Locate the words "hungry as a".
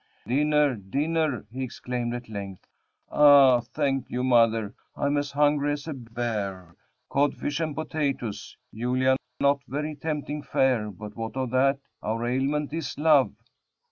5.33-5.93